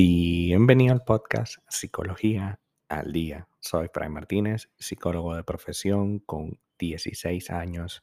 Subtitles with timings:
[0.00, 3.48] Bienvenido al podcast Psicología al Día.
[3.58, 8.00] Soy Fray Martínez, psicólogo de profesión con 16 años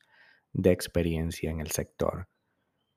[0.52, 2.28] de experiencia en el sector.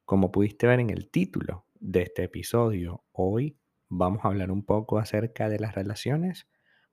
[0.05, 3.56] Como pudiste ver en el título de este episodio, hoy
[3.88, 6.48] vamos a hablar un poco acerca de las relaciones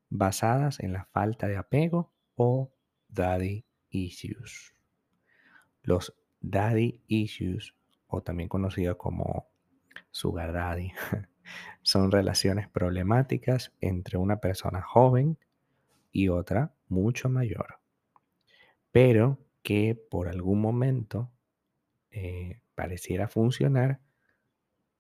[0.07, 2.71] basadas en la falta de apego o
[3.07, 4.75] daddy issues.
[5.81, 7.73] Los daddy issues,
[8.05, 9.47] o también conocidos como
[10.11, 10.91] sugar daddy,
[11.81, 15.37] son relaciones problemáticas entre una persona joven
[16.11, 17.79] y otra mucho mayor,
[18.91, 21.31] pero que por algún momento
[22.11, 23.99] eh, pareciera funcionar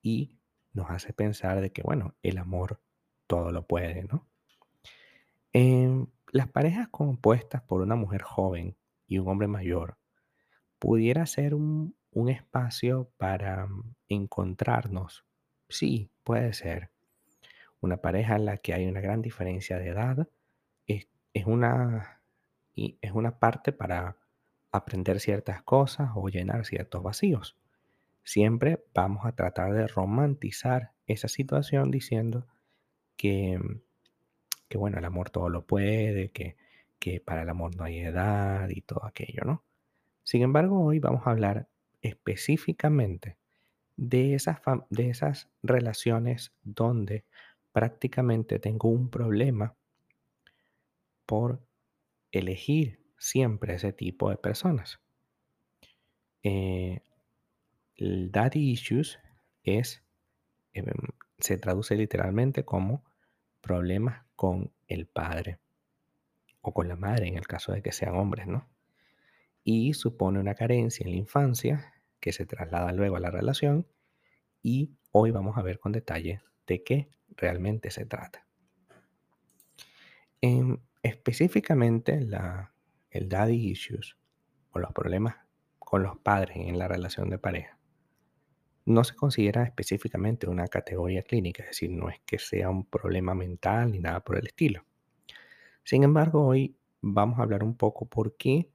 [0.01, 0.37] y
[0.73, 2.81] nos hace pensar de que, bueno, el amor
[3.27, 4.27] todo lo puede, ¿no?
[5.53, 8.75] Em, las parejas compuestas por una mujer joven
[9.07, 9.97] y un hombre mayor
[10.79, 15.25] pudiera ser un, un espacio para mm, encontrarnos.
[15.69, 16.89] Sí, puede ser.
[17.79, 20.27] Una pareja en la que hay una gran diferencia de edad
[20.87, 22.21] es, es una,
[22.73, 24.17] y es una parte para
[24.71, 27.55] aprender ciertas cosas o llenar ciertos vacíos.
[28.23, 32.47] Siempre vamos a tratar de romantizar esa situación diciendo
[33.15, 33.59] que,
[34.67, 36.57] que bueno, el amor todo lo puede, que,
[36.97, 39.63] que para el amor no hay edad y todo aquello, ¿no?
[40.23, 41.67] Sin embargo, hoy vamos a hablar
[42.01, 43.37] específicamente
[43.97, 47.25] de esas, de esas relaciones donde
[47.71, 49.75] prácticamente tengo un problema
[51.25, 51.61] por
[52.31, 54.99] elegir siempre ese tipo de personas.
[56.43, 57.01] Eh,
[57.95, 59.19] el daddy issues
[59.63, 60.03] es,
[60.73, 60.85] em,
[61.39, 63.03] se traduce literalmente como
[63.61, 65.59] problemas con el padre
[66.61, 68.67] o con la madre en el caso de que sean hombres, ¿no?
[69.63, 73.87] Y supone una carencia en la infancia que se traslada luego a la relación
[74.61, 78.45] y hoy vamos a ver con detalle de qué realmente se trata.
[80.41, 82.27] En, específicamente
[83.09, 84.17] el daddy issues
[84.71, 85.35] o los problemas
[85.79, 87.75] con los padres en la relación de pareja
[88.85, 93.33] no se considera específicamente una categoría clínica, es decir, no es que sea un problema
[93.33, 94.85] mental ni nada por el estilo.
[95.83, 98.69] Sin embargo, hoy vamos a hablar un poco por qué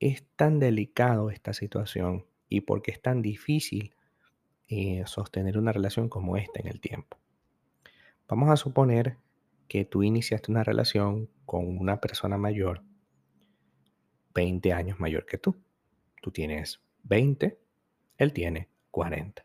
[0.00, 3.94] es tan delicado esta situación y por qué es tan difícil
[4.68, 7.18] eh, sostener una relación como esta en el tiempo.
[8.28, 9.16] Vamos a suponer
[9.68, 12.82] que tú iniciaste una relación con una persona mayor,
[14.34, 15.56] 20 años mayor que tú.
[16.20, 17.58] Tú tienes 20,
[18.18, 19.44] él tiene 40.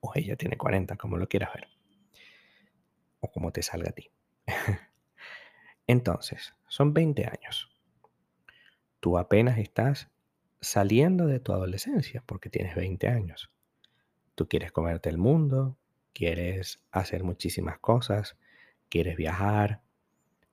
[0.00, 1.68] O ella tiene 40, como lo quieras ver.
[3.20, 4.10] O como te salga a ti.
[5.86, 7.70] Entonces, son 20 años.
[9.00, 10.10] Tú apenas estás
[10.60, 13.50] saliendo de tu adolescencia porque tienes 20 años.
[14.34, 15.76] Tú quieres comerte el mundo,
[16.12, 18.36] quieres hacer muchísimas cosas,
[18.88, 19.82] quieres viajar,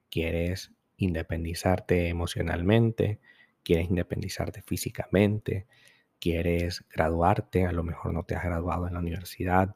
[0.10, 3.20] quieres independizarte emocionalmente,
[3.64, 5.68] quieres independizarte físicamente,
[6.20, 9.76] quieres graduarte, a lo mejor no te has graduado en la universidad,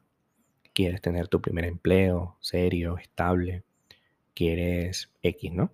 [0.72, 3.64] quieres tener tu primer empleo serio, estable,
[4.34, 5.72] quieres X, ¿no?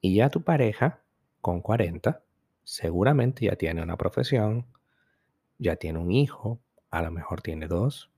[0.00, 1.02] Y ya tu pareja,
[1.40, 2.22] con 40,
[2.66, 4.66] seguramente ya tiene una profesión,
[5.56, 6.60] ya tiene un hijo,
[6.90, 8.10] a lo mejor tiene dos,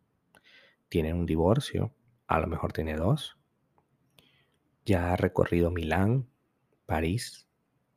[0.89, 1.93] tiene un divorcio,
[2.27, 3.37] a lo mejor tiene dos,
[4.87, 6.31] ya ha recorrido Milán,
[6.87, 7.47] París,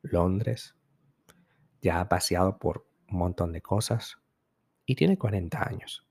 [0.02, 0.76] Londres,
[1.80, 4.18] ya ha paseado por un montón de cosas
[4.84, 6.06] y tiene 40 años.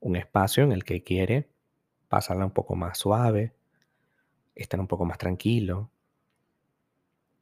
[0.00, 1.50] Un espacio en el que quiere
[2.08, 3.54] pasarla un poco más suave,
[4.54, 5.90] estar un poco más tranquilo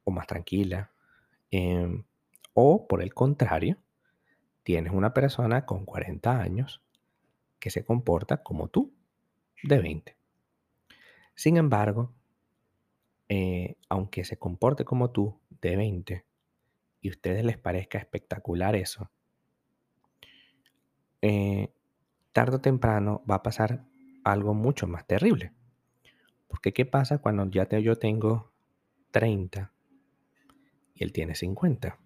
[0.03, 0.91] o más tranquila.
[1.49, 2.03] Em,
[2.59, 3.77] o por el contrario,
[4.63, 6.81] tienes una persona con 40 años
[7.59, 8.95] que se comporta como tú,
[9.61, 10.17] de 20.
[11.35, 12.15] Sin embargo,
[13.29, 16.25] eh, aunque se comporte como tú, de 20,
[17.01, 19.11] y a ustedes les parezca espectacular eso,
[21.21, 21.71] eh,
[22.31, 23.85] tarde o temprano va a pasar
[24.23, 25.53] algo mucho más terrible.
[26.47, 28.51] Porque ¿qué pasa cuando ya te, yo tengo
[29.11, 29.71] 30
[30.95, 31.99] y él tiene 50?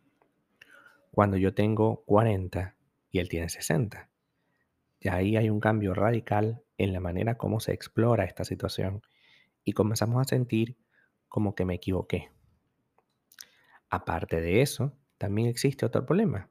[1.12, 2.76] Cuando yo tengo 40
[3.12, 4.10] y él tiene 60.
[5.00, 9.02] Y ahí hay un cambio radical en la manera como se explora esta situación
[9.64, 10.78] y comenzamos a sentir
[11.28, 12.32] como que me equivoqué.
[13.90, 16.50] Aparte de eso, también existe otro problema.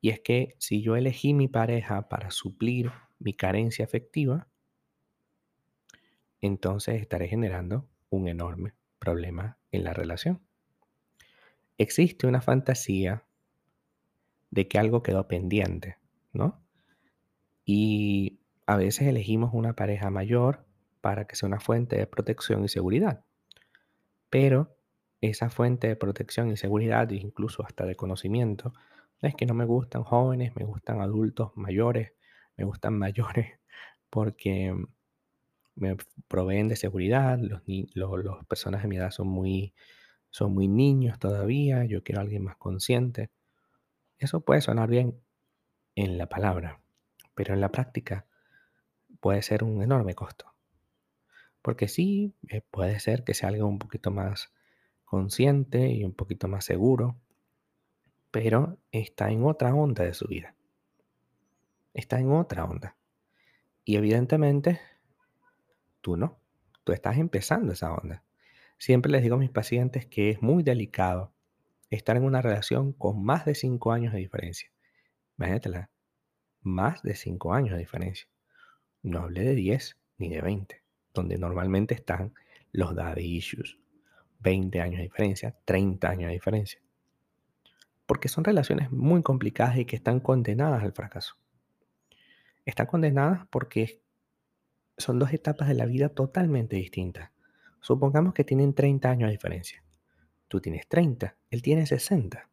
[0.00, 4.48] Y es que si yo elegí mi pareja para suplir mi carencia afectiva,
[6.40, 10.40] entonces estaré generando un enorme problema en la relación.
[11.78, 13.25] Existe una fantasía
[14.56, 15.98] de que algo quedó pendiente,
[16.32, 16.64] ¿no?
[17.66, 20.64] Y a veces elegimos una pareja mayor
[21.02, 23.22] para que sea una fuente de protección y seguridad.
[24.30, 24.74] Pero
[25.20, 28.72] esa fuente de protección y seguridad, incluso hasta de conocimiento,
[29.20, 32.14] es que no me gustan jóvenes, me gustan adultos mayores,
[32.56, 33.60] me gustan mayores
[34.08, 34.74] porque
[35.74, 35.96] me
[36.28, 37.60] proveen de seguridad, los,
[37.94, 39.74] los, personas de mi edad son muy,
[40.30, 43.30] son muy niños todavía, yo quiero a alguien más consciente.
[44.18, 45.20] Eso puede sonar bien
[45.94, 46.80] en la palabra,
[47.34, 48.26] pero en la práctica
[49.20, 50.54] puede ser un enorme costo.
[51.62, 54.52] Porque sí, eh, puede ser que sea algo un poquito más
[55.04, 57.16] consciente y un poquito más seguro,
[58.30, 60.54] pero está en otra onda de su vida.
[61.94, 62.96] Está en otra onda.
[63.84, 64.80] Y evidentemente,
[66.00, 66.38] tú no.
[66.84, 68.22] Tú estás empezando esa onda.
[68.78, 71.32] Siempre les digo a mis pacientes que es muy delicado
[71.90, 74.70] estar en una relación con más de 5 años de diferencia.
[75.38, 75.90] Imagínatela,
[76.62, 78.28] más de 5 años de diferencia.
[79.02, 80.82] No hablé de 10 ni de 20,
[81.14, 82.34] donde normalmente están
[82.72, 83.78] los daddy issues.
[84.40, 86.80] 20 años de diferencia, 30 años de diferencia.
[88.06, 91.36] Porque son relaciones muy complicadas y que están condenadas al fracaso.
[92.64, 94.00] Están condenadas porque
[94.98, 97.30] son dos etapas de la vida totalmente distintas.
[97.80, 99.82] Supongamos que tienen 30 años de diferencia.
[100.48, 102.48] Tú tienes 30, él tiene 60.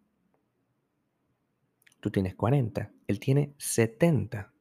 [1.99, 4.51] Tú tienes 40, él tiene 70.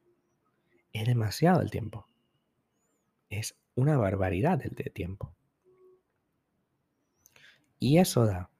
[0.92, 2.06] Es demasiado el tiempo.
[3.30, 5.34] Es una barbaridad el de tiempo.
[7.78, 8.50] Y eso da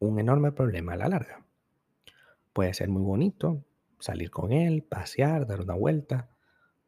[0.00, 1.46] un enorme problema a la larga.
[2.52, 3.64] Puede ser muy bonito
[4.00, 6.28] salir con él, pasear, dar una vuelta.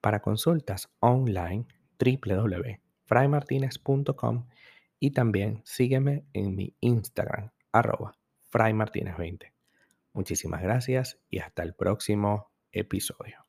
[0.00, 1.68] Para consultas online,
[2.00, 4.48] www.fraymartinez.com.
[4.98, 8.18] Y también sígueme en mi Instagram, arroba
[8.50, 9.52] fraymartinez20.
[10.12, 13.47] Muchísimas gracias y hasta el próximo episodio.